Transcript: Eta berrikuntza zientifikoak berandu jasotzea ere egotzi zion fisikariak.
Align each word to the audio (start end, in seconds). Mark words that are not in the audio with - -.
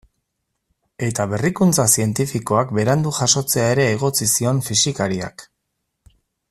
Eta 1.07 1.25
berrikuntza 1.33 1.85
zientifikoak 1.97 2.73
berandu 2.79 3.13
jasotzea 3.21 3.69
ere 3.77 3.87
egotzi 3.97 4.31
zion 4.37 4.67
fisikariak. 4.71 5.49